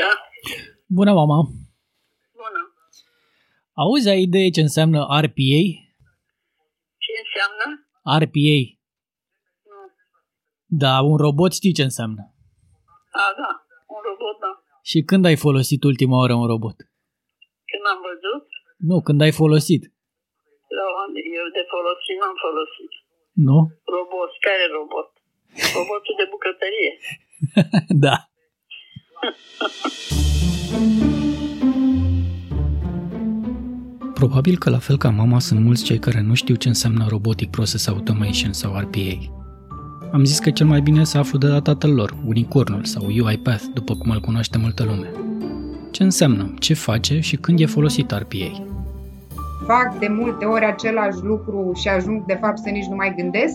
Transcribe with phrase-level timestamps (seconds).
[0.00, 0.10] Da,
[0.96, 1.38] Bună, mama!
[2.40, 2.62] bună.
[3.82, 5.60] Auzi, ai idee ce înseamnă RPA?
[7.04, 7.64] Ce înseamnă?
[8.22, 8.58] RPA.
[9.70, 9.78] Nu.
[10.82, 12.22] Da, un robot știi ce înseamnă.
[13.22, 13.50] A, da,
[13.94, 14.52] un robot, da.
[14.90, 16.76] Și când ai folosit ultima oară un robot?
[17.70, 18.44] Când am văzut,
[18.88, 19.82] Nu, când ai folosit.
[20.78, 20.84] la
[21.38, 22.92] eu de folosit n-am folosit.
[23.48, 23.58] Nu?
[23.94, 25.08] Robot, care robot?
[25.76, 26.92] Robotul de bucătărie.
[28.06, 28.16] da.
[34.14, 37.50] Probabil că la fel ca mama sunt mulți cei care nu știu ce înseamnă Robotic
[37.50, 39.32] Process Automation sau RPA.
[40.12, 43.64] Am zis că cel mai bine să aflu de la tatăl lor, Unicornul sau UiPath,
[43.74, 45.10] după cum îl cunoaște multă lume.
[45.90, 48.68] Ce înseamnă, ce face și când e folosit RPA?
[49.68, 53.54] fac de multe ori același lucru și ajung de fapt să nici nu mai gândesc?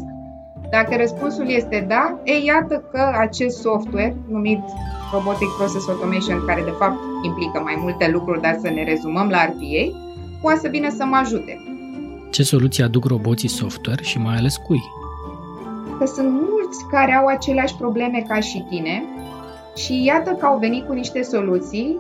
[0.69, 4.59] Dacă răspunsul este da, e iată că acest software numit
[5.13, 9.45] Robotic Process Automation, care de fapt implică mai multe lucruri, dar să ne rezumăm la
[9.45, 9.83] RPA,
[10.41, 11.53] poate să vină să mă ajute.
[12.31, 14.83] Ce soluții aduc roboții software și mai ales cui?
[15.97, 19.03] Că sunt mulți care au aceleași probleme ca și tine
[19.75, 21.97] și iată că au venit cu niște soluții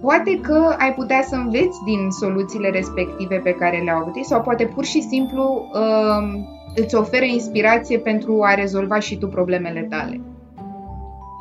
[0.00, 4.40] Poate că ai putea să înveți din soluțiile respective pe care le-au avut ei sau
[4.40, 10.20] poate pur și simplu uh, îți oferă inspirație pentru a rezolva și tu problemele tale.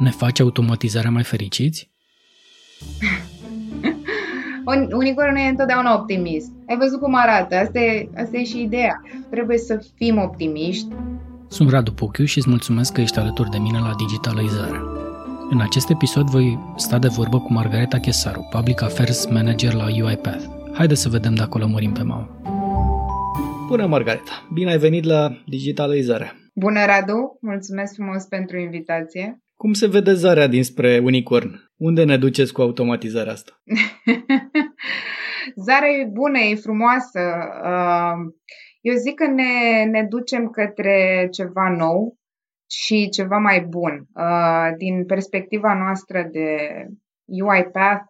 [0.03, 1.89] Ne face automatizarea mai fericiți?
[4.71, 6.51] Un, unicul nu e întotdeauna optimist.
[6.67, 9.01] Ai văzut cum arată, asta e, asta e și ideea.
[9.29, 10.87] Trebuie să fim optimiști.
[11.47, 14.81] Sunt Radu Pochiu și îți mulțumesc că ești alături de mine la Digitalizare.
[15.49, 20.45] În acest episod voi sta de vorbă cu Margareta Chesaru, Public Affairs Manager la UiPath.
[20.73, 22.41] Haide să vedem dacă o lămurim pe mamă.
[23.67, 24.47] Bună, Margareta!
[24.53, 26.33] Bine ai venit la Digitalizare!
[26.53, 27.37] Bună, Radu!
[27.41, 29.43] Mulțumesc frumos pentru invitație.
[29.63, 31.71] Cum se vede zarea dinspre Unicorn?
[31.77, 33.61] Unde ne duceți cu automatizarea asta?
[35.65, 37.19] Zarea e bună, e frumoasă.
[37.63, 38.33] Uh,
[38.81, 42.17] Eu zic că ne, ne ducem către ceva nou,
[42.69, 44.07] și ceva mai bun.
[44.15, 46.57] Uh, din perspectiva noastră de
[47.25, 48.03] UiPath,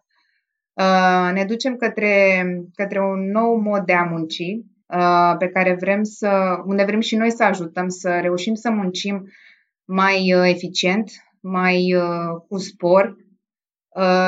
[0.72, 2.44] uh, ne ducem către,
[2.74, 4.38] către un nou mod de a munci
[4.86, 9.24] uh, pe care vrem să, unde vrem și noi să ajutăm să reușim să muncim
[9.84, 11.10] mai eficient,
[11.44, 11.94] mai
[12.48, 13.16] cu spor,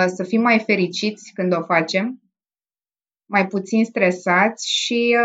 [0.06, 2.21] să fim mai fericiți când o facem,
[3.28, 5.16] mai puțin stresați și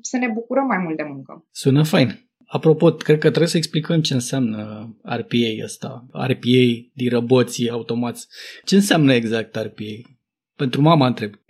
[0.00, 1.46] să ne bucurăm mai mult de muncă.
[1.50, 2.28] Sună fain.
[2.46, 8.26] Apropo, cred că trebuie să explicăm ce înseamnă RPA ăsta, RPA din roboții automați.
[8.64, 10.10] Ce înseamnă exact RPA?
[10.56, 11.32] Pentru mama întreb.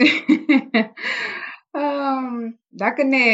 [2.68, 3.24] Dacă ne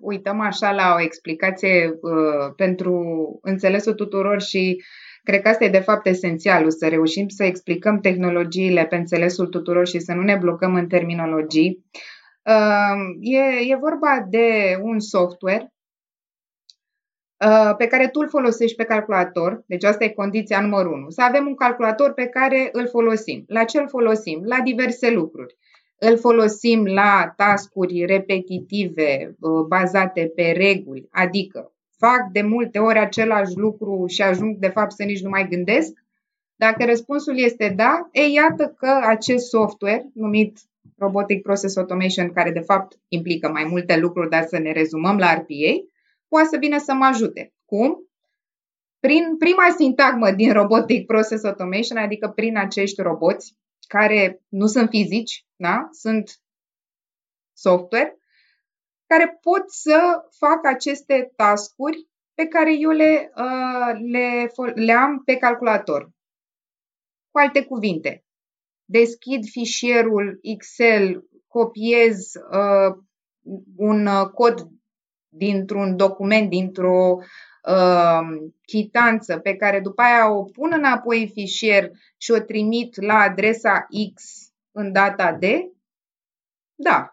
[0.00, 2.94] uităm așa la o explicație uh, pentru
[3.42, 4.82] înțelesul tuturor și
[5.22, 9.86] cred că asta e de fapt esențialul, să reușim să explicăm tehnologiile pe înțelesul tuturor
[9.86, 11.84] și să nu ne blocăm în terminologii,
[12.44, 15.72] uh, e, e vorba de un software
[17.46, 21.22] Uh, pe care tu îl folosești pe calculator, deci asta e condiția numărul 1, să
[21.22, 23.44] avem un calculator pe care îl folosim.
[23.46, 24.42] La ce îl folosim?
[24.44, 25.56] La diverse lucruri.
[25.98, 31.72] Îl folosim la tascuri repetitive uh, bazate pe reguli, adică
[32.04, 35.92] fac de multe ori același lucru și ajung de fapt să nici nu mai gândesc?
[36.56, 40.58] Dacă răspunsul este da, e iată că acest software numit
[40.96, 45.34] Robotic Process Automation, care de fapt implică mai multe lucruri, dar să ne rezumăm la
[45.34, 45.72] RPA,
[46.28, 47.52] poate să vină să mă ajute.
[47.64, 47.96] Cum?
[49.00, 53.56] Prin prima sintagmă din Robotic Process Automation, adică prin acești roboți
[53.88, 55.88] care nu sunt fizici, da?
[55.90, 56.30] sunt
[57.52, 58.16] software,
[59.12, 65.36] care pot să facă aceste tascuri pe care eu le, uh, le, le am pe
[65.36, 66.10] calculator.
[67.30, 68.24] Cu alte cuvinte,
[68.84, 72.96] deschid fișierul Excel, copiez uh,
[73.76, 74.68] un uh, cod
[75.28, 77.18] dintr-un document, dintr-o
[77.68, 83.14] uh, chitanță pe care după aia o pun înapoi în fișier și o trimit la
[83.14, 84.22] adresa X
[84.70, 85.44] în data D?
[86.74, 87.11] Da.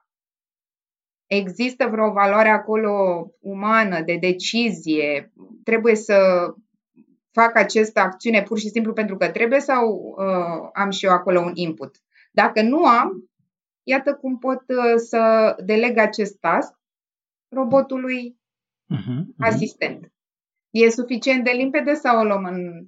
[1.30, 5.31] Există vreo valoare acolo umană, de decizie?
[5.64, 6.18] Trebuie să
[7.31, 11.40] fac această acțiune pur și simplu pentru că trebuie sau uh, am și eu acolo
[11.40, 11.96] un input?
[12.31, 13.30] Dacă nu am,
[13.84, 16.74] iată cum pot uh, să deleg acest task
[17.50, 18.40] robotului
[18.96, 19.38] uh-huh, uh-huh.
[19.38, 20.14] asistent.
[20.70, 22.88] E suficient de limpede sau o luăm în...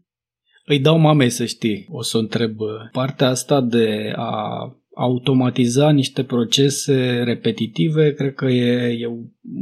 [0.66, 2.58] Îi dau mamei să știi, o să o întreb.
[2.92, 4.66] Partea asta de a
[5.02, 9.08] automatiza niște procese repetitive, cred că e, e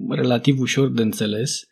[0.10, 1.68] relativ ușor de înțeles.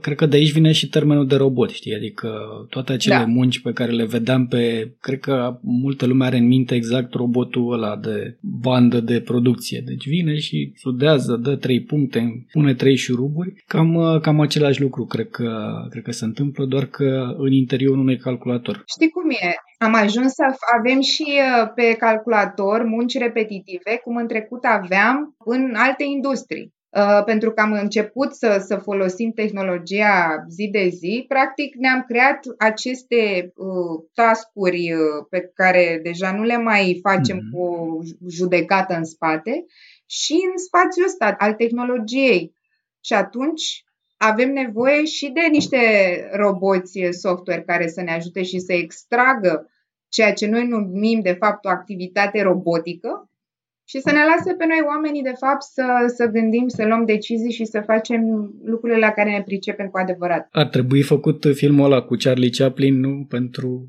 [0.00, 1.94] Cred că de aici vine și termenul de robot, știi?
[1.94, 2.30] Adică
[2.70, 3.24] toate acele da.
[3.24, 4.92] munci pe care le vedeam pe...
[5.00, 9.82] Cred că multă lume are în minte exact robotul ăla de bandă de producție.
[9.86, 13.52] Deci vine și sudează, dă trei puncte, pune trei șuruburi.
[13.66, 18.16] Cam, cam același lucru cred că, cred că se întâmplă, doar că în interiorul unui
[18.16, 18.84] calculator.
[18.94, 19.54] Știi cum e?
[19.82, 20.44] Am ajuns să
[20.78, 26.74] avem și uh, pe calculator munci repetitive, cum în trecut aveam în alte industrii.
[26.96, 32.38] Uh, pentru că am început să, să folosim tehnologia zi de zi, practic ne-am creat
[32.58, 37.52] aceste uh, tascuri uh, pe care deja nu le mai facem mm-hmm.
[37.52, 39.64] cu judecată în spate
[40.06, 42.54] și în spațiul ăsta al tehnologiei.
[43.00, 43.84] Și atunci
[44.30, 45.78] avem nevoie și de niște
[46.32, 49.70] roboți software care să ne ajute și să extragă
[50.08, 53.30] ceea ce noi numim de fapt o activitate robotică
[53.84, 57.52] și să ne lase pe noi oamenii, de fapt, să, să gândim, să luăm decizii
[57.52, 60.48] și să facem lucrurile la care ne pricepem cu adevărat.
[60.50, 63.26] Ar trebui făcut filmul ăla cu Charlie Chaplin, nu?
[63.28, 63.88] Pentru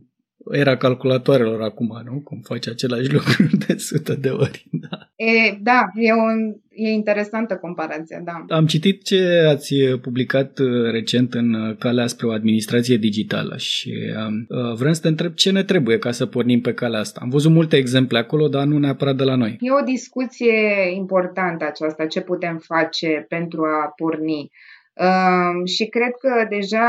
[0.52, 2.20] era calculatoarelor acum, nu?
[2.20, 4.66] Cum face același lucru de sută de ori.
[4.90, 8.56] Da, e, da e, un, e interesantă comparația, da.
[8.56, 13.94] Am citit ce ați publicat uh, recent în uh, calea spre o administrație digitală și
[14.48, 17.20] uh, vrem să te întreb ce ne trebuie ca să pornim pe calea asta.
[17.24, 19.58] Am văzut multe exemple acolo, dar nu neapărat de la noi.
[19.60, 20.56] E o discuție
[20.96, 24.50] importantă aceasta, ce putem face pentru a porni.
[24.94, 26.88] Uh, și cred că deja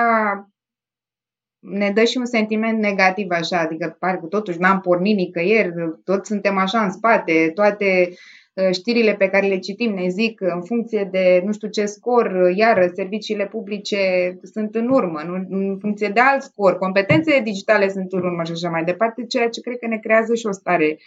[1.64, 5.72] ne dă și un sentiment negativ așa, adică parcă totuși n-am pornit nicăieri,
[6.04, 8.08] toți suntem așa în spate, toate
[8.54, 12.52] uh, știrile pe care le citim ne zic în funcție de nu știu ce scor,
[12.54, 13.98] iar serviciile publice
[14.42, 18.52] sunt în urmă, nu, în funcție de alt scor, competențele digitale sunt în urmă și
[18.52, 20.98] așa mai departe, ceea ce cred că ne creează și o stare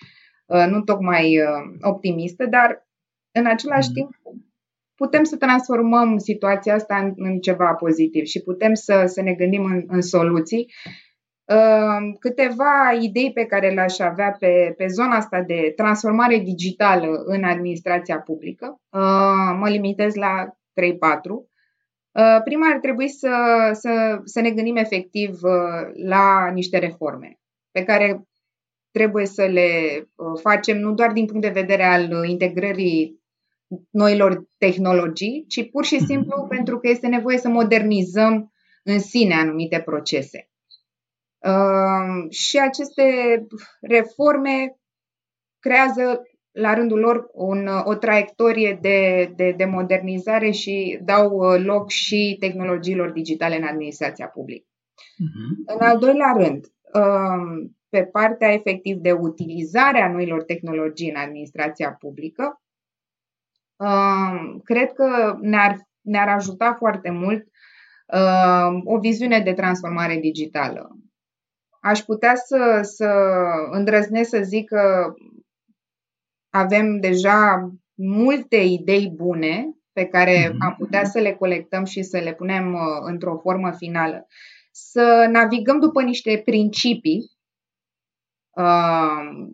[0.46, 2.88] uh, nu tocmai uh, optimistă, dar
[3.32, 3.94] în același mm.
[3.94, 4.10] timp
[4.98, 9.64] putem să transformăm situația asta în, în ceva pozitiv și putem să, să ne gândim
[9.64, 10.74] în, în soluții.
[11.46, 17.44] Uh, câteva idei pe care le-aș avea pe, pe zona asta de transformare digitală în
[17.44, 18.82] administrația publică.
[18.90, 20.50] Uh, mă limitez la 3-4.
[22.12, 23.36] Uh, prima ar trebui să,
[23.74, 25.40] să, să ne gândim efectiv
[25.94, 27.40] la niște reforme
[27.72, 28.28] pe care
[28.92, 29.70] trebuie să le
[30.42, 33.26] facem nu doar din punct de vedere al integrării
[33.90, 36.06] noilor tehnologii, ci pur și mhm.
[36.06, 38.54] simplu pentru că este nevoie să modernizăm
[38.84, 40.50] în sine anumite procese.
[41.38, 43.04] Uh, și aceste
[43.82, 44.78] reforme
[45.60, 46.22] creează
[46.52, 52.36] la rândul lor un, o traiectorie de, de, de modernizare și dau uh, loc și
[52.40, 54.66] tehnologiilor digitale în administrația publică.
[54.66, 55.76] Uh-huh.
[55.76, 61.92] În al doilea rând, uh, pe partea efectiv de utilizare a noilor tehnologii în administrația
[62.00, 62.62] publică,
[64.64, 67.48] cred că ne-ar, ne-ar ajuta foarte mult
[68.84, 70.98] o viziune de transformare digitală.
[71.82, 73.10] Aș putea să, să
[73.72, 75.14] îndrăznesc să zic că
[76.50, 80.66] avem deja multe idei bune pe care mhm.
[80.66, 84.28] am putea să le colectăm și să le punem uh, într-o formă finală.
[84.72, 87.37] Să navigăm după niște principii uh,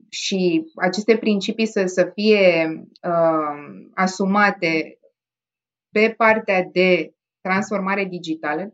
[0.10, 2.68] și aceste principii să, să fie
[3.08, 5.00] uh, asumate
[5.92, 8.74] pe partea de transformare digitală,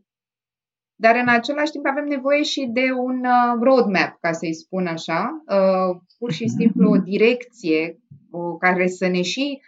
[0.96, 5.44] dar în același timp avem nevoie și de un uh, roadmap, ca să-i spun așa,
[5.48, 8.00] uh, pur și simplu o direcție
[8.32, 9.62] uh, care să ne și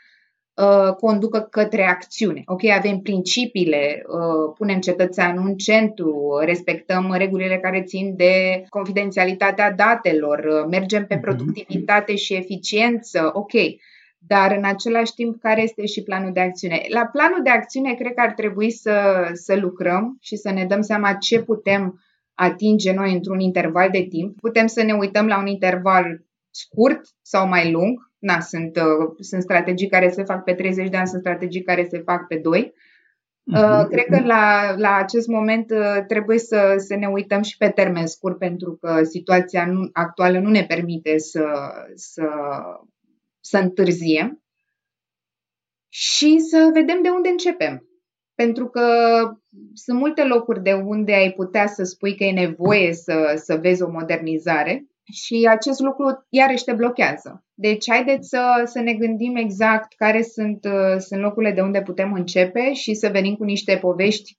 [0.61, 2.41] Uh, conducă către acțiune.
[2.45, 10.39] Ok, avem principiile, uh, punem cetățeanul în centru, respectăm regulile care țin de confidențialitatea datelor,
[10.39, 11.23] uh, mergem pe mhm.
[11.23, 13.51] productivitate și eficiență, ok,
[14.17, 16.81] dar în același timp care este și planul de acțiune?
[16.87, 20.81] La planul de acțiune cred că ar trebui să, să lucrăm și să ne dăm
[20.81, 22.01] seama ce putem
[22.33, 24.39] atinge noi într-un interval de timp.
[24.39, 29.41] Putem să ne uităm la un interval scurt sau mai lung, na, sunt, uh, sunt
[29.41, 32.73] strategii care se fac pe 30 de ani, sunt strategii care se fac pe 2.
[33.43, 33.89] Uh, mhm.
[33.89, 38.07] cred că la, la acest moment uh, trebuie să, să ne uităm și pe termen
[38.07, 41.45] scurt, pentru că situația nu, actuală nu ne permite să,
[41.95, 42.27] să,
[43.39, 44.43] să întârziem
[45.89, 47.85] și să vedem de unde începem.
[48.35, 48.85] Pentru că
[49.73, 53.81] sunt multe locuri de unde ai putea să spui că e nevoie să, să vezi
[53.81, 57.45] o modernizare, și acest lucru iarăși te blochează.
[57.53, 62.13] Deci haideți să, să ne gândim exact care sunt, uh, sunt locurile de unde putem
[62.13, 64.37] începe și să venim cu niște povești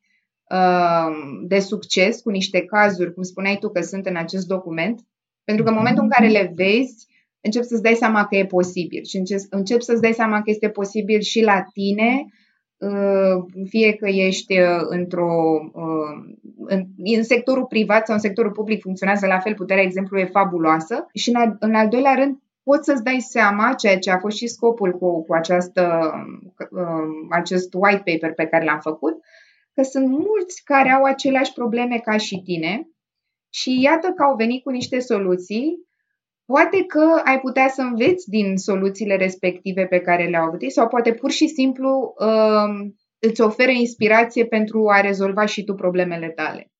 [0.51, 1.13] uh,
[1.47, 5.01] de succes, cu niște cazuri, cum spuneai tu că sunt în acest document,
[5.45, 7.07] pentru că în momentul în care le vezi,
[7.41, 10.69] încep să-ți dai seama că e posibil și încep, încep să-ți dai seama că este
[10.69, 12.42] posibil și la tine, uh,
[13.69, 16.35] fie că ești uh, într-o, uh,
[16.67, 16.87] în,
[17.17, 21.07] în sectorul privat sau în sectorul public funcționează la fel, puterea exemplului e fabuloasă.
[21.15, 24.37] Și în al, în al doilea rând poți să-ți dai seama, ceea ce a fost
[24.37, 26.13] și scopul cu, cu această,
[27.31, 29.15] acest white paper pe care l-am făcut,
[29.75, 32.89] că sunt mulți care au aceleași probleme ca și tine
[33.51, 35.77] și iată că au venit cu niște soluții
[36.47, 40.89] Poate că ai putea să înveți din soluțiile respective pe care le-au avut ei sau
[40.89, 46.73] poate pur și simplu uh, îți oferă inspirație pentru a rezolva și tu problemele tale.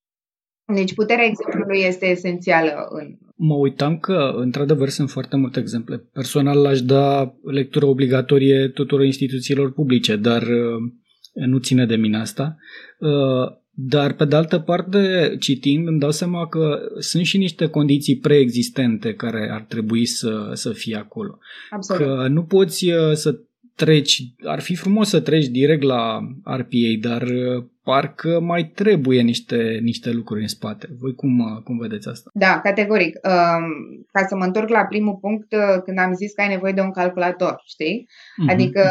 [0.73, 3.17] Deci puterea exemplului este esențială în...
[3.35, 5.97] Mă uitam că, într-adevăr, sunt foarte multe exemple.
[5.97, 10.81] Personal l-aș da lectură obligatorie tuturor instituțiilor publice, dar uh,
[11.33, 12.55] nu ține de mine asta.
[13.75, 18.17] Uh, dar, pe de altă parte, citind, îmi dau seama că sunt și niște condiții
[18.17, 21.37] preexistente care ar trebui să, să fie acolo.
[21.69, 22.01] Absolut.
[22.01, 23.39] Că nu poți uh, să
[23.75, 29.79] treci, ar fi frumos să treci direct la RPA, dar uh, parcă mai trebuie niște,
[29.81, 30.87] niște lucruri în spate.
[30.99, 32.29] Voi cum, uh, cum vedeți asta?
[32.33, 33.19] Da, categoric.
[33.23, 35.47] Um, ca să mă întorc la primul punct,
[35.85, 38.07] când am zis că ai nevoie de un calculator, știi?
[38.07, 38.51] Mm-hmm.
[38.51, 38.81] Adică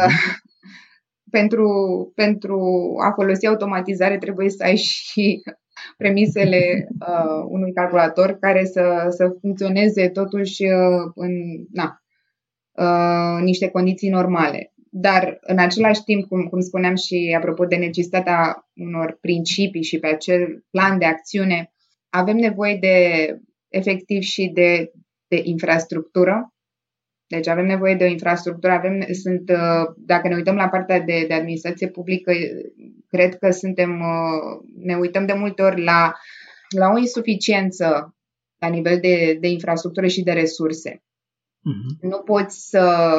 [1.33, 1.67] pentru,
[2.15, 2.59] pentru
[3.07, 5.41] a folosi automatizare trebuie să ai și
[6.01, 11.31] premisele uh, unui calculator care să, să funcționeze totuși uh, în
[11.71, 12.01] na,
[12.71, 14.73] uh, niște condiții normale.
[14.89, 20.07] Dar în același timp, cum, cum spuneam și apropo de necesitatea unor principii și pe
[20.07, 21.73] acel plan de acțiune,
[22.09, 22.97] avem nevoie de
[23.67, 24.91] efectiv și de,
[25.27, 26.52] de infrastructură
[27.35, 31.25] deci avem nevoie de o infrastructură, avem, sunt, uh, dacă ne uităm la partea de,
[31.27, 32.31] de administrație publică,
[33.07, 36.13] cred că suntem, uh, ne uităm de multe ori la,
[36.77, 38.15] la o insuficiență
[38.57, 40.91] la nivel de, de infrastructură și de resurse.
[40.91, 41.99] Uh-huh.
[42.01, 43.15] Nu poți să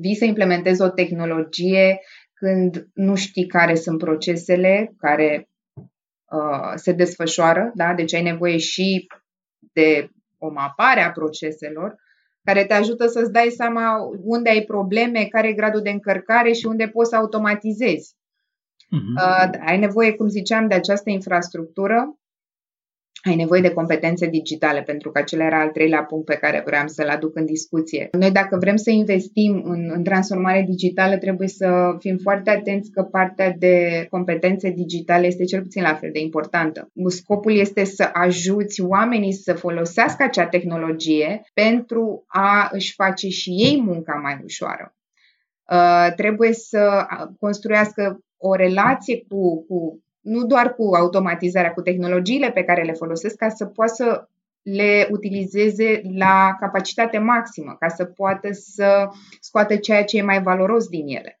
[0.00, 2.00] vii să implementezi o tehnologie
[2.34, 7.94] când nu știi care sunt procesele care uh, se desfășoară, da?
[7.94, 9.06] deci ai nevoie și
[9.72, 12.01] de o mapare a proceselor,
[12.44, 16.66] care te ajută să-ți dai seama unde ai probleme, care e gradul de încărcare și
[16.66, 18.14] unde poți să automatizezi.
[18.92, 19.50] Uh-huh.
[19.50, 22.16] Uh, ai nevoie, cum ziceam, de această infrastructură
[23.22, 26.86] ai nevoie de competențe digitale, pentru că acela era al treilea punct pe care vreau
[26.86, 28.08] să-l aduc în discuție.
[28.18, 33.02] Noi, dacă vrem să investim în, în transformare digitală, trebuie să fim foarte atenți că
[33.02, 36.90] partea de competențe digitale este cel puțin la fel de importantă.
[37.06, 43.82] Scopul este să ajuți oamenii să folosească acea tehnologie pentru a își face și ei
[43.84, 44.94] munca mai ușoară.
[45.70, 47.06] Uh, trebuie să
[47.38, 53.36] construiască o relație cu, cu nu doar cu automatizarea, cu tehnologiile pe care le folosesc,
[53.36, 54.28] ca să poată să
[54.62, 59.08] le utilizeze la capacitate maximă, ca să poată să
[59.40, 61.40] scoată ceea ce e mai valoros din ele.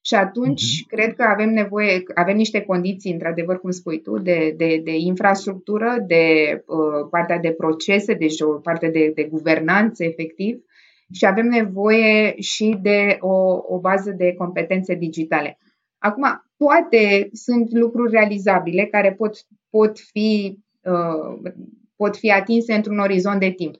[0.00, 0.86] Și atunci, uh-huh.
[0.88, 5.96] cred că avem nevoie, avem niște condiții, într-adevăr, cum spui tu, de, de, de infrastructură,
[6.06, 6.24] de
[6.66, 10.64] uh, partea de procese, deci o parte de, de guvernanță, efectiv,
[11.12, 15.58] și avem nevoie și de o, o bază de competențe digitale.
[15.98, 19.36] Acum, poate sunt lucruri realizabile care pot,
[19.70, 21.52] pot, fi, uh,
[21.96, 23.74] pot fi atinse într-un orizont de timp.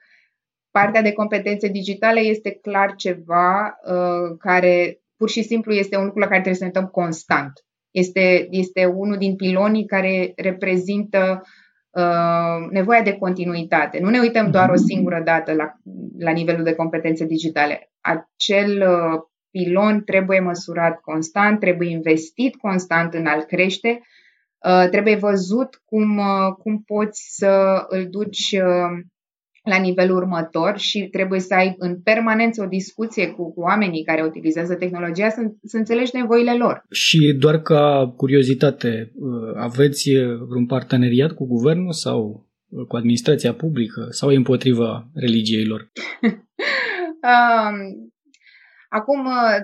[0.71, 6.19] Partea de competențe digitale este clar ceva uh, care pur și simplu este un lucru
[6.19, 7.53] la care trebuie să ne uităm constant.
[7.91, 11.43] Este, este unul din pilonii care reprezintă
[11.91, 13.99] uh, nevoia de continuitate.
[13.99, 15.73] Nu ne uităm doar o singură dată la,
[16.19, 17.91] la nivelul de competențe digitale.
[18.01, 19.21] Acel uh,
[19.57, 24.01] pilon trebuie măsurat constant, trebuie investit constant în a-l crește,
[24.69, 28.93] uh, trebuie văzut cum, uh, cum poți să îl duci uh,
[29.63, 34.23] la nivelul următor și trebuie să ai în permanență o discuție cu, cu oamenii care
[34.23, 36.83] utilizează tehnologia să, să înțelegi nevoile lor.
[36.91, 39.13] Și doar ca curiozitate,
[39.55, 40.11] aveți
[40.49, 42.47] vreun parteneriat cu guvernul sau
[42.89, 45.91] cu administrația publică sau e împotriva religiei lor?
[47.31, 48.11] um,
[48.99, 49.59] Acum uh,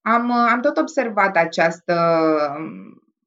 [0.00, 1.96] am, uh, am tot observat această,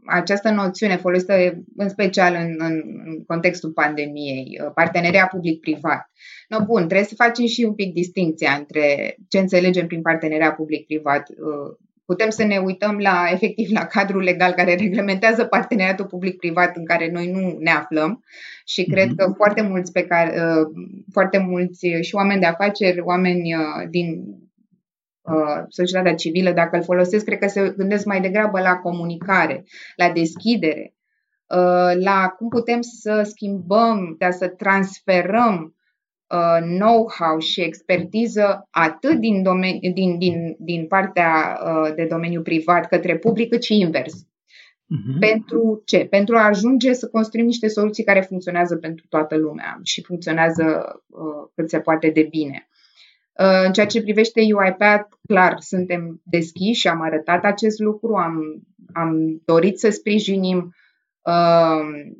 [0.05, 1.33] această noțiune folosită
[1.75, 6.11] în special în, în, în contextul pandemiei, uh, parteneria public-privat.
[6.47, 11.23] No, bun, trebuie să facem și un pic distinția între ce înțelegem prin parteneria public-privat.
[12.05, 17.11] Putem să ne uităm la efectiv la cadrul legal care reglementează parteneriatul public-privat în care
[17.11, 18.23] noi nu ne aflăm
[18.65, 19.35] și cred că mhm.
[19.35, 20.41] foarte mulți pe care
[21.11, 23.55] foarte mulți și oameni de afaceri, oameni
[23.89, 24.46] din Uh,
[25.67, 29.63] societatea civilă, dacă îl folosesc, cred că se gândesc mai degrabă la comunicare,
[29.95, 30.93] la deschidere,
[31.47, 35.75] uh, la cum putem să schimbăm, să transferăm
[36.27, 42.87] uh, know-how și expertiză atât din, domeni, din, din, din partea uh, de domeniu privat
[42.87, 44.27] către public, cât și invers.
[44.87, 45.19] Uh-huh.
[45.19, 46.05] Pentru ce?
[46.05, 50.63] Pentru a ajunge să construim niște soluții care funcționează pentru toată lumea și funcționează
[51.07, 52.67] uh, cât se poate de bine.
[53.39, 58.63] Uh, în ceea ce privește UiPath, clar, suntem deschiși și am arătat acest lucru, am,
[58.93, 60.75] am dorit să sprijinim
[61.21, 62.15] uh,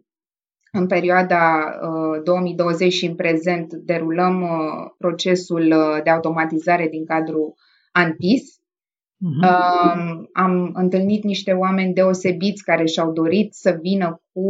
[0.71, 7.53] în perioada uh, 2020 și în prezent derulăm uh, procesul uh, de automatizare din cadrul
[7.91, 8.43] ANTIS.
[8.51, 9.49] Uh-huh.
[9.49, 14.49] Uh, am întâlnit niște oameni deosebiți care și-au dorit să vină cu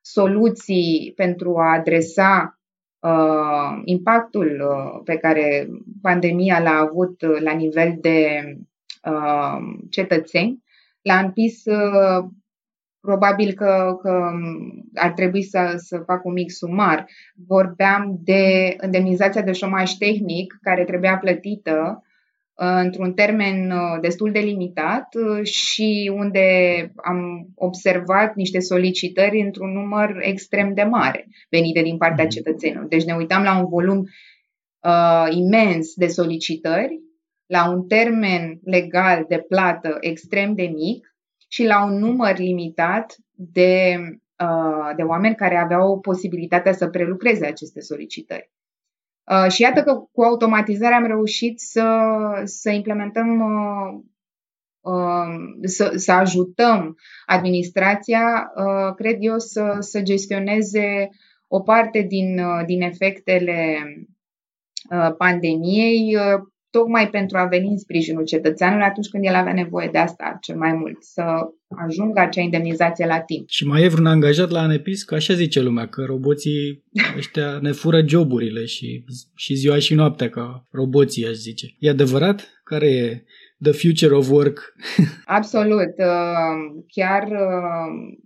[0.00, 2.58] soluții pentru a adresa
[3.04, 5.68] uh, impactul uh, pe care
[6.02, 8.42] pandemia l-a avut uh, la nivel de
[9.04, 9.58] uh,
[9.90, 10.62] cetățeni.
[11.02, 12.24] La ANPIS uh,
[13.00, 14.30] probabil că, că
[14.94, 17.06] ar trebui să, să fac un mic sumar.
[17.46, 22.12] Vorbeam de indemnizația de șomaj tehnic care trebuia plătită uh,
[22.54, 26.46] într-un termen uh, destul de limitat uh, și unde
[26.96, 32.32] am observat niște solicitări într-un număr extrem de mare venite din partea mhm.
[32.32, 32.84] cetățenilor.
[32.84, 33.98] Deci ne uitam la un volum
[34.80, 37.00] uh, imens de solicitări,
[37.46, 41.16] la un termen legal de plată extrem de mic
[41.48, 43.96] și la un număr limitat de,
[44.38, 48.50] uh, de oameni care aveau posibilitatea să prelucreze aceste solicitări.
[49.24, 52.10] Uh, și iată că cu automatizarea am reușit să,
[52.44, 53.40] să implementăm,
[54.80, 58.52] uh, să, să ajutăm administrația,
[58.96, 61.08] cred eu, să, să gestioneze
[61.48, 63.78] o parte din, din efectele
[65.18, 66.16] pandemiei
[66.76, 70.56] tocmai pentru a veni în sprijinul cetățeanului atunci când el avea nevoie de asta cel
[70.56, 71.22] mai mult, să
[71.86, 73.48] ajungă acea indemnizație la timp.
[73.48, 76.84] Și mai e vreun angajat la ANEPIS, că așa zice lumea, că roboții
[77.16, 79.04] ăștia ne fură joburile și,
[79.34, 81.66] și ziua și noaptea ca roboții, aș zice.
[81.78, 82.60] E adevărat?
[82.64, 83.24] Care e
[83.62, 84.74] the future of work?
[85.38, 85.94] Absolut.
[85.98, 88.16] Uh, chiar uh,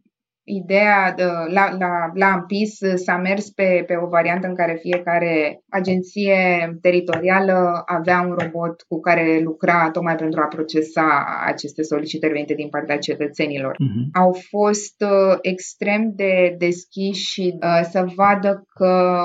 [0.48, 5.62] ideea de, la, la, la AMPIS s-a mers pe, pe o variantă în care fiecare
[5.68, 6.36] agenție
[6.80, 12.68] teritorială avea un robot cu care lucra tocmai pentru a procesa aceste solicitări venite din
[12.68, 13.72] partea cetățenilor.
[13.72, 14.20] Uh-huh.
[14.20, 19.20] Au fost uh, extrem de deschiși și uh, să vadă că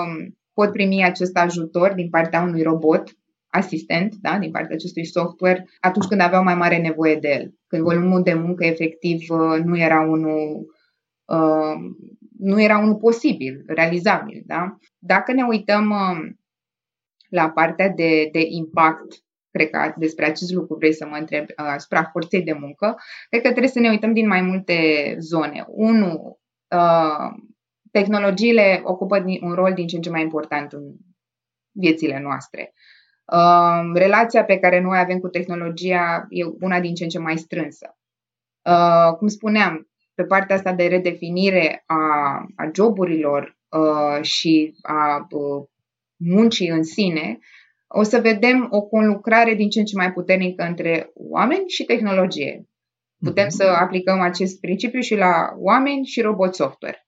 [0.53, 3.03] pot primi acest ajutor din partea unui robot
[3.47, 7.53] asistent, da, din partea acestui software, atunci când aveau mai mare nevoie de el.
[7.67, 10.81] Când volumul de muncă efectiv uh, nu era unul Uh,
[12.43, 14.43] nu era unul posibil, realizabil.
[14.45, 14.77] Da?
[14.97, 16.33] Dacă ne uităm uh,
[17.29, 19.13] la partea de, de impact,
[19.51, 22.95] cred că despre acest lucru vrei să mă întreb, uh, asupra forței de muncă,
[23.29, 24.75] cred că trebuie să ne uităm din mai multe
[25.19, 25.65] zone.
[25.67, 26.37] Unu,
[27.91, 30.81] tehnologiile ocupă un rol din ce în ce mai important în
[31.71, 32.73] viețile noastre.
[33.93, 37.97] relația pe care noi avem cu tehnologia e una din ce în ce mai strânsă.
[39.17, 41.97] cum spuneam, pe partea asta de redefinire a,
[42.55, 45.67] a joburilor uh, și a uh,
[46.17, 47.39] muncii în sine,
[47.87, 52.67] o să vedem o conlucrare din ce în ce mai puternică între oameni și tehnologie.
[53.19, 53.55] Putem mhm.
[53.55, 57.07] să aplicăm acest principiu și la oameni și robot software.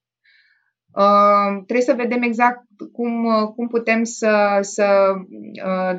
[0.96, 5.14] Uh, trebuie să vedem exact cum, uh, cum putem să, să
[5.66, 5.96] uh,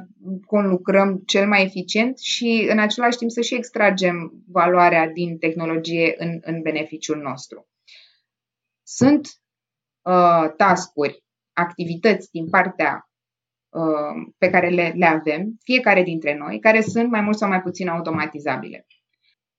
[0.47, 6.39] conlucrăm cel mai eficient și în același timp să și extragem valoarea din tehnologie în,
[6.41, 7.69] în beneficiul nostru.
[8.83, 9.29] Sunt
[10.03, 13.09] uh, tascuri, activități din partea
[13.69, 17.63] uh, pe care le, le avem, fiecare dintre noi, care sunt mai mult sau mai
[17.63, 18.87] puțin automatizabile.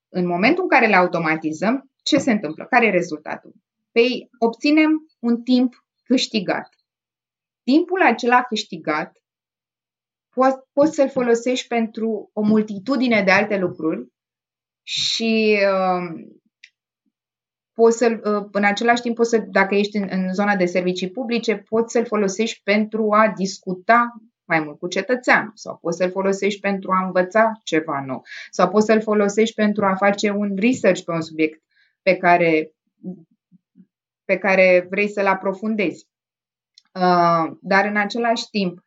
[0.10, 2.66] În momentul în care le automatizăm, ce se întâmplă?
[2.66, 3.54] Care e rezultatul?
[3.98, 6.70] Păi obținem un timp câștigat.
[7.64, 9.18] Timpul acela câștigat
[10.34, 14.08] poți, poți să-l folosești pentru o multitudine de alte lucruri
[14.84, 16.28] și uh,
[17.74, 21.12] poți să uh, în același timp, poți să, dacă ești în, în zona de servicii
[21.12, 26.60] publice, poți să-l folosești pentru a discuta mai mult cu cetățean sau poți să-l folosești
[26.60, 31.12] pentru a învăța ceva nou sau poți să-l folosești pentru a face un research pe
[31.12, 31.64] un subiect
[32.02, 32.72] pe care
[34.28, 36.08] pe care vrei să-l aprofundezi.
[36.94, 38.78] Uh, dar în același timp,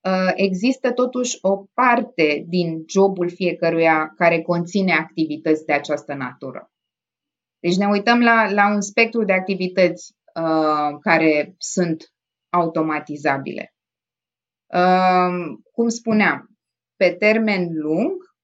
[0.00, 6.70] uh, există totuși o parte din jobul fiecăruia care conține activități de această natură.
[7.58, 12.12] Deci ne uităm la, la un spectru de activități uh, care sunt
[12.48, 13.74] automatizabile.
[14.66, 16.50] Uh, cum spuneam,
[16.96, 18.34] pe termen lung,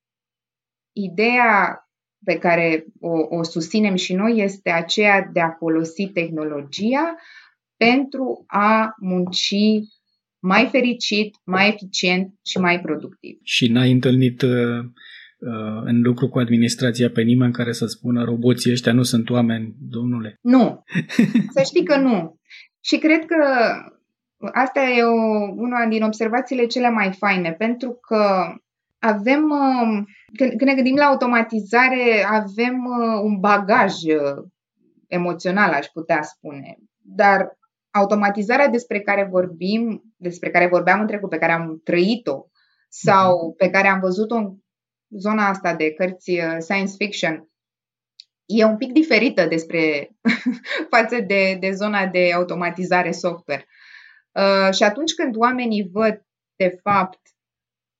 [0.92, 1.81] ideea
[2.24, 7.16] pe care o, o susținem și noi este aceea de a folosi tehnologia
[7.76, 9.54] pentru a munci
[10.42, 13.38] mai fericit, mai eficient și mai productiv.
[13.42, 14.78] Și n-ai întâlnit uh,
[15.38, 19.74] uh, în lucru cu administrația pe nimeni care să spună roboții ăștia nu sunt oameni,
[19.80, 20.38] domnule?
[20.40, 20.82] Nu.
[21.54, 22.40] Să știi că nu.
[22.80, 23.44] Și cred că
[24.52, 28.54] asta e o, una din observațiile cele mai faine, pentru că
[28.98, 30.04] avem, uh,
[30.36, 34.44] când, ne gândim la automatizare, avem uh, un bagaj uh,
[35.06, 36.76] emoțional, aș putea spune.
[36.98, 37.58] Dar
[37.90, 42.46] automatizarea despre care vorbim, despre care vorbeam în trecut, pe care am trăit-o
[42.88, 43.56] sau mhm.
[43.56, 44.56] pe care am văzut-o în
[45.08, 47.52] zona asta de cărți science fiction,
[48.46, 50.10] e un pic diferită despre
[50.94, 53.66] față de, de zona de automatizare software.
[54.32, 56.22] Uh, și atunci când oamenii văd,
[56.56, 57.20] de fapt,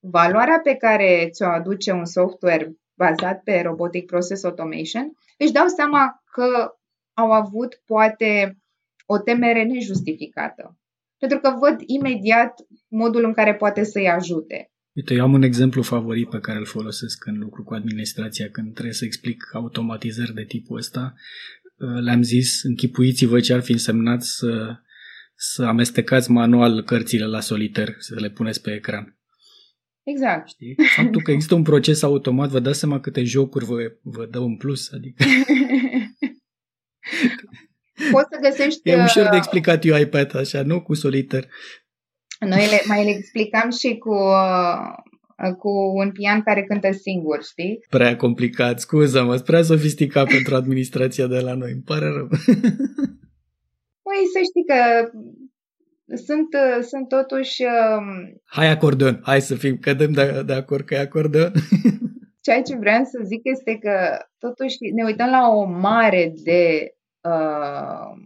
[0.03, 6.23] valoarea pe care ți-o aduce un software bazat pe Robotic Process Automation, își dau seama
[6.33, 6.77] că
[7.15, 8.59] au avut poate
[9.07, 10.79] o temere nejustificată.
[11.19, 12.55] Pentru că văd imediat
[12.88, 14.73] modul în care poate să-i ajute.
[14.95, 18.73] Uite, eu am un exemplu favorit pe care îl folosesc în lucru cu administrația când
[18.73, 21.15] trebuie să explic automatizări de tipul ăsta.
[21.77, 24.77] Uh, le-am zis, închipuiți-vă ce ar fi însemnat să,
[25.35, 29.17] să amestecați manual cărțile la soliter, să le puneți pe ecran.
[30.03, 30.49] Exact.
[30.49, 30.77] Știi?
[30.97, 34.57] Faptul că există un proces automat, vă dați seama câte jocuri vă, vă dă în
[34.57, 34.93] plus.
[34.93, 35.25] Adică...
[38.11, 38.81] Poți să găsești...
[38.88, 41.49] E ușor de uh, explicat iPad așa, nu cu soliter.
[42.41, 47.79] Noi le, mai le explicam și cu, uh, cu un pian care cântă singur, știi?
[47.88, 52.29] Prea complicat, scuză-mă, prea sofisticat pentru administrația de la noi, îmi pare rău.
[54.07, 55.11] Păi să știi că
[56.16, 57.62] sunt, uh, sunt totuși...
[57.62, 61.53] Um, hai acordeon, hai să fim, cădem de, de acord că e acordeon.
[62.44, 68.16] Ceea ce vreau să zic este că totuși ne uităm la o mare de uh,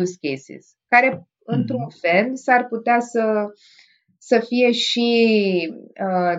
[0.00, 1.98] use cases, care într-un mhm.
[2.00, 3.44] fel s-ar putea să,
[4.18, 5.10] să fie și
[5.78, 6.38] uh,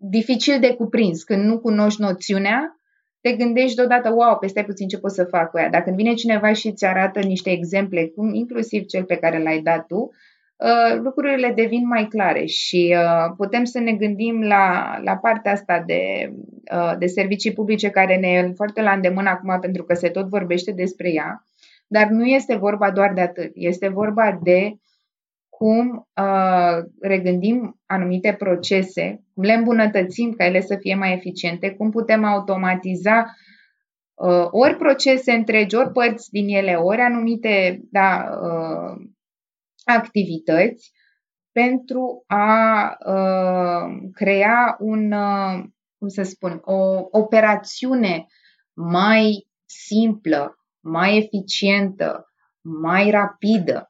[0.00, 1.22] dificil de cuprins.
[1.22, 2.77] Când nu cunoști noțiunea,
[3.20, 5.70] te gândești deodată, wow, peste puțin ce pot să fac cu ea.
[5.70, 9.86] Dacă vine cineva și îți arată niște exemple, cum inclusiv cel pe care l-ai dat
[9.86, 10.10] tu,
[10.56, 15.82] uh, lucrurile devin mai clare și uh, putem să ne gândim la, la partea asta
[15.86, 16.32] de,
[16.72, 20.28] uh, de servicii publice care ne e foarte la îndemână acum pentru că se tot
[20.28, 21.46] vorbește despre ea,
[21.86, 23.50] dar nu este vorba doar de atât.
[23.54, 24.76] Este vorba de
[25.58, 31.90] cum uh, regândim anumite procese, cum le îmbunătățim ca ele să fie mai eficiente, cum
[31.90, 33.34] putem automatiza
[34.14, 39.08] uh, ori procese întregi, ori părți din ele, ori anumite da, uh,
[39.84, 40.92] activități
[41.52, 45.64] pentru a uh, crea un, uh,
[45.98, 48.26] cum să spun, o operațiune
[48.74, 53.87] mai simplă, mai eficientă, mai rapidă,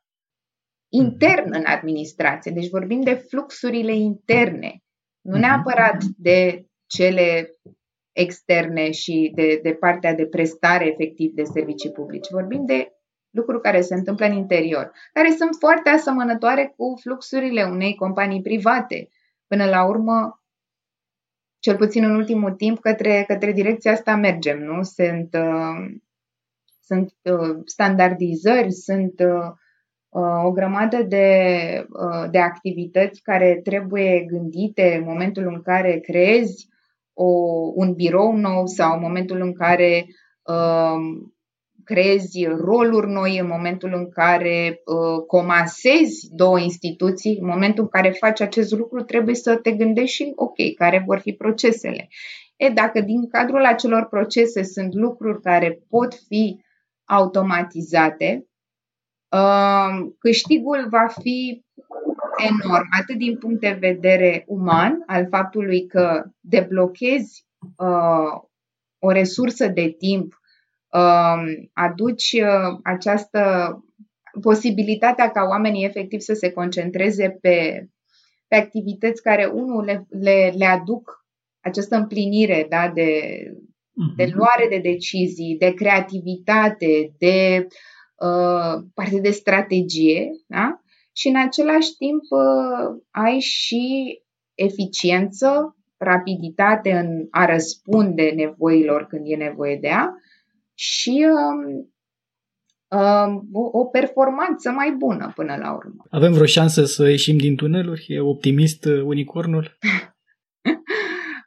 [0.88, 2.50] intern în administrație.
[2.50, 4.82] Deci vorbim de fluxurile interne,
[5.20, 5.40] nu mhm.
[5.40, 7.56] neapărat de cele
[8.12, 12.30] externe și de, de partea de prestare efectiv de servicii publici.
[12.30, 12.92] Vorbim de
[13.30, 19.08] lucruri care se întâmplă în interior, care sunt foarte asemănătoare cu fluxurile unei companii private.
[19.46, 20.42] Până la urmă,
[21.58, 24.82] cel puțin în ultimul timp, către, către direcția asta mergem, nu?
[24.82, 25.98] Sunt, uh,
[26.80, 29.54] sunt uh, standardizări, sunt uh, Uh,
[30.44, 31.26] o grămadă de,
[31.88, 36.68] uh, de activități care trebuie gândite în momentul în care creezi
[37.12, 37.30] o,
[37.74, 40.06] un birou nou sau în momentul în care
[40.42, 41.26] uh,
[41.84, 48.10] creezi roluri noi, în momentul în care uh, comasezi două instituții, în momentul în care
[48.10, 52.08] faci acest lucru, trebuie să te gândești și, ok, care vor fi procesele.
[52.56, 56.60] E, dacă din cadrul acelor procese sunt lucruri care pot fi
[57.04, 58.47] automatizate,
[60.18, 61.64] câștigul va fi
[62.36, 68.40] enorm, atât din punct de vedere uman, al faptului că deblochezi uh,
[68.98, 70.40] o resursă de timp,
[70.92, 73.72] uh, aduci uh, această
[74.40, 77.88] posibilitatea ca oamenii efectiv să se concentreze pe,
[78.48, 81.26] pe activități care, unul, le, le, le aduc
[81.60, 83.20] această împlinire da, de,
[84.16, 84.36] de mhm.
[84.36, 87.76] luare de decizii, de creativitate, de uh,
[88.18, 90.80] Uh, parte de strategie, da?
[91.18, 94.18] și în același timp uh, ai și
[94.54, 100.14] eficiență, rapiditate în a răspunde nevoilor când e nevoie de ea
[100.74, 101.90] și um,
[103.00, 106.04] um, o, o performanță mai bună până la urmă.
[106.10, 108.06] Avem vreo șansă să ieșim din tuneluri?
[108.08, 109.78] E optimist uh, unicornul?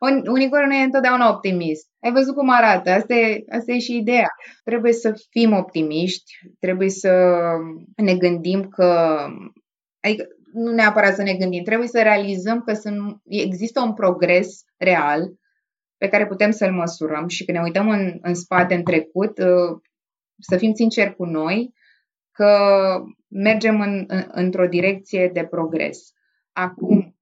[0.02, 1.88] Un, unicornul e întotdeauna optimist.
[2.00, 4.30] Ai văzut cum arată, asta e, asta e și ideea.
[4.64, 7.12] Trebuie să fim optimiști, trebuie să
[7.96, 9.18] ne gândim că
[10.02, 15.34] Adică nu neapărat să ne gândim, trebuie să realizăm că sunt, există un progres real
[15.98, 19.80] pe care putem să-l măsurăm și când ne uităm în, în spate, în trecut, uh,
[20.40, 21.74] să fim sinceri cu noi
[22.32, 22.58] că
[23.28, 26.12] mergem în, în, într-o direcție de progres.
[26.52, 27.16] Acum,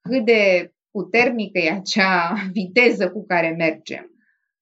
[0.00, 4.10] cât de puternică e acea viteză cu care mergem,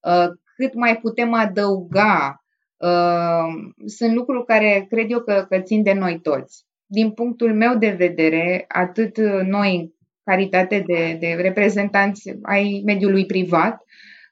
[0.01, 2.45] uh, cât mai putem adăuga,
[2.77, 3.49] uh,
[3.87, 6.65] sunt lucruri care cred eu că, că țin de noi toți.
[6.87, 9.17] Din punctul meu de vedere, atât
[9.47, 9.89] noi, în
[10.25, 13.83] calitate de, de reprezentanți ai mediului privat,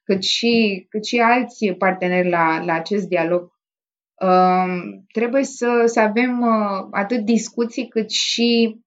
[0.04, 3.42] cât și, cât și alți parteneri la, la acest dialog,
[4.22, 8.80] uh, trebuie să, să avem uh, atât discuții cât și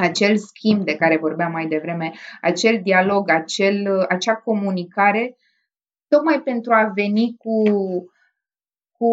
[0.00, 5.36] acel schimb de care vorbeam mai devreme, acel dialog, acel, acea comunicare,
[6.08, 7.62] tocmai pentru a veni cu,
[8.92, 9.12] cu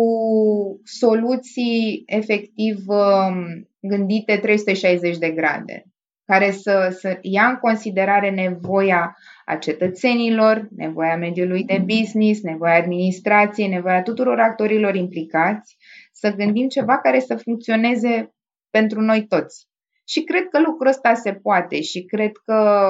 [0.83, 5.83] soluții efectiv um, gândite 360 de grade,
[6.25, 13.67] care să, să ia în considerare nevoia a cetățenilor, nevoia mediului de business, nevoia administrației,
[13.67, 15.77] nevoia tuturor actorilor implicați,
[16.11, 18.33] să gândim ceva care să funcționeze
[18.69, 19.67] pentru noi toți.
[20.07, 22.89] Și cred că lucrul ăsta se poate și cred că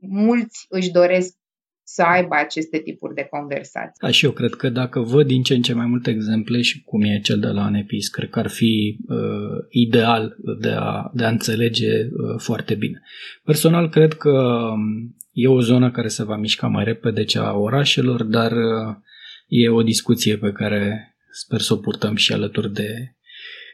[0.00, 1.36] mulți își doresc
[1.84, 4.00] să aibă aceste tipuri de conversații.
[4.00, 6.82] Da, și eu cred că dacă văd din ce în ce mai multe exemple și
[6.82, 11.24] cum e cel de la Anepis, cred că ar fi uh, ideal de a, de
[11.24, 13.02] a înțelege uh, foarte bine.
[13.44, 17.56] Personal, cred că um, e o zonă care se va mișca mai repede cea a
[17.56, 18.96] orașelor, dar uh,
[19.46, 23.16] e o discuție pe care sper să o purtăm și alături de,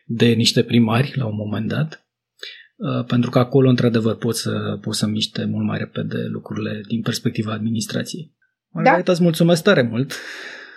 [0.06, 2.07] de niște primari la un moment dat.
[2.78, 7.02] Uh, pentru că acolo, într-adevăr, poți să, poți să miște mult mai repede lucrurile din
[7.02, 8.34] perspectiva administrației.
[8.68, 9.12] Margareta, da?
[9.12, 10.14] îți mulțumesc tare mult!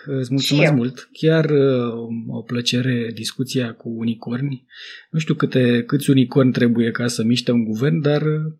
[0.04, 1.08] Îți mulțumesc mult!
[1.12, 1.92] Chiar uh,
[2.28, 4.66] o plăcere discuția cu unicorni.
[5.10, 8.52] Nu știu câte, câți unicorni trebuie ca să miște un guvern, dar uh,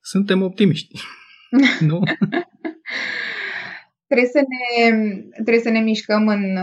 [0.00, 1.00] suntem optimiști.
[1.88, 2.02] nu?
[4.06, 4.90] trebuie, să ne,
[5.32, 6.58] trebuie să ne mișcăm în,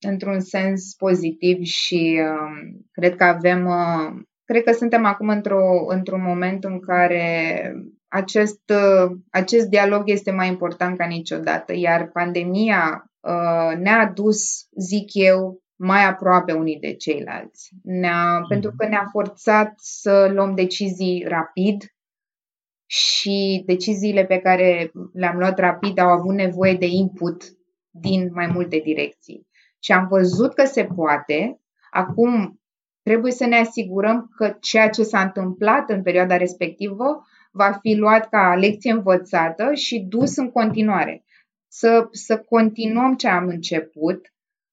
[0.00, 2.18] într-un sens pozitiv și
[2.92, 3.68] cred că avem
[4.48, 7.72] Cred că suntem acum într-o, într-un moment în care
[8.08, 8.72] acest,
[9.30, 16.04] acest dialog este mai important ca niciodată, iar pandemia uh, ne-a dus, zic eu, mai
[16.04, 17.70] aproape unii de ceilalți.
[17.82, 18.48] Ne-a, mm-hmm.
[18.48, 21.84] Pentru că ne-a forțat să luăm decizii rapid
[22.86, 27.42] și deciziile pe care le-am luat rapid au avut nevoie de input
[27.90, 29.46] din mai multe direcții.
[29.78, 31.60] Și am văzut că se poate.
[31.90, 32.60] Acum
[33.08, 38.28] Trebuie să ne asigurăm că ceea ce s-a întâmplat în perioada respectivă va fi luat
[38.28, 41.24] ca lecție învățată și dus în continuare.
[41.68, 44.20] Să, să continuăm ce am început,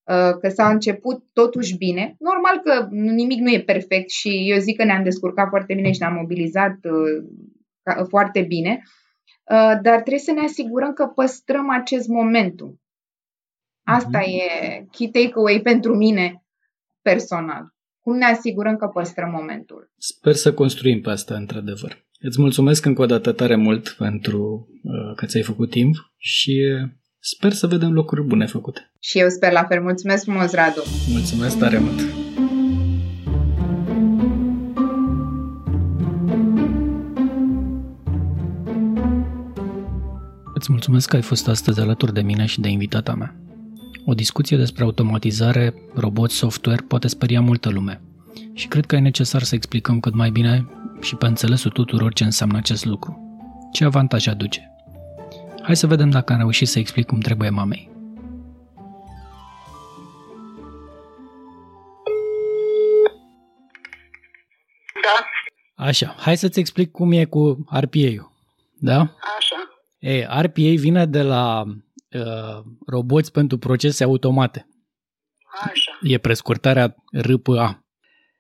[0.04, 2.16] uh, că s-a început totuși bine.
[2.20, 6.00] Normal că nimic nu e perfect și eu zic că ne-am descurcat foarte bine și
[6.00, 12.82] ne-am mobilizat uh, foarte bine, uh, dar trebuie să ne asigurăm că păstrăm acest momentum.
[13.84, 14.80] Asta mm-hmm.
[14.80, 16.44] e key takeaway pentru mine
[17.02, 17.74] personal
[18.06, 19.92] cum ne asigurăm că păstrăm momentul.
[19.98, 22.06] Sper să construim pe asta, într-adevăr.
[22.20, 26.90] Îți mulțumesc încă o dată tare mult pentru uh, că ți-ai făcut timp și uh,
[27.20, 28.92] sper să vedem lucruri bune făcute.
[29.00, 29.82] Și eu sper la fel.
[29.82, 30.84] Mulțumesc frumos, Radu!
[31.12, 32.00] Mulțumesc tare mult!
[40.54, 43.36] Îți mulțumesc că ai fost astăzi alături de mine și de invitata mea.
[44.08, 48.02] O discuție despre automatizare, robot, software poate speria multă lume
[48.54, 50.68] și cred că e necesar să explicăm cât mai bine
[51.02, 53.20] și pe înțelesul tuturor ce înseamnă acest lucru.
[53.72, 54.72] Ce avantaje aduce?
[55.62, 57.90] Hai să vedem dacă am reușit să explic cum trebuie mamei.
[65.02, 65.26] Da.
[65.86, 68.32] Așa, hai să-ți explic cum e cu RPA-ul.
[68.80, 69.00] Da?
[69.38, 69.56] Așa.
[70.00, 71.66] E, RPA vine de la
[72.16, 74.68] Uh, roboți pentru procese automate.
[75.64, 75.98] Așa.
[76.02, 77.86] E prescurtarea RPA.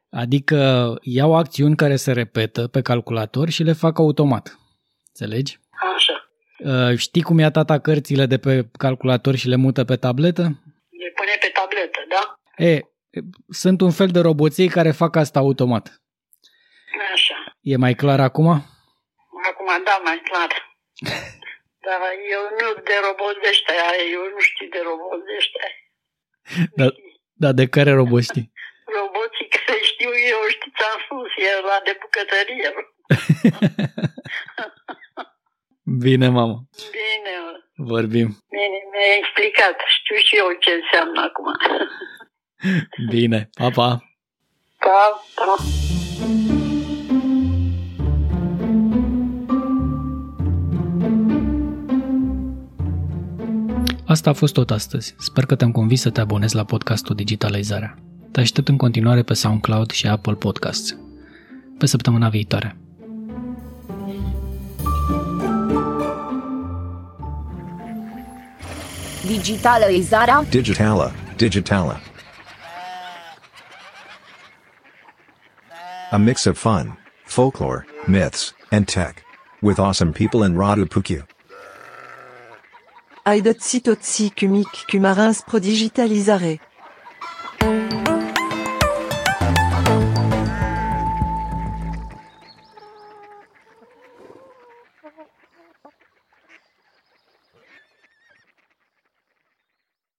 [0.10, 4.60] Adică iau acțiuni care se repetă pe calculator și le fac automat.
[5.08, 5.60] Înțelegi?
[5.96, 6.30] Așa.
[6.60, 10.42] Uh, știi cum ia tata cărțile de pe calculator și le mută pe tabletă?
[10.90, 12.40] Le pune pe tabletă, da?
[12.66, 12.82] E,
[13.50, 16.02] sunt un fel de roboței care fac asta automat.
[17.14, 17.36] Așa.
[17.62, 18.48] E mai clar acum?
[18.48, 20.78] Acum, da, mai clar.
[21.86, 22.02] Dar
[22.36, 25.68] eu nu de robot de ăștia, eu nu știu de robot de ăștia.
[26.80, 26.88] Da,
[27.44, 28.48] da, de care robot știi?
[28.98, 32.70] Roboții care știu eu, știu ce-am spus, e la de bucătărie.
[36.04, 36.64] Bine, mamă.
[36.92, 37.36] Bine.
[37.76, 38.38] Vorbim.
[38.50, 39.76] Bine, mi-ai explicat.
[39.98, 41.46] Știu și eu ce înseamnă acum.
[43.14, 43.50] Bine.
[43.58, 44.04] Pa, pa.
[44.78, 45.56] Pa, pa.
[54.16, 55.16] Asta a fost tot astăzi.
[55.18, 57.96] Sper că te-am convins să te abonezi la podcastul Digitalizarea.
[58.32, 60.98] Te aștept în continuare pe SoundCloud și Apple Podcasts.
[61.78, 62.78] Pe săptămâna viitoare.
[69.28, 72.00] Digitalizarea Digitala, Digitala.
[76.12, 79.14] A mix of fun, folklore, myths, and tech.
[79.62, 80.86] With awesome people in Radu
[83.28, 86.60] Aedotsitotsi cumic cumarins prodigitalizare.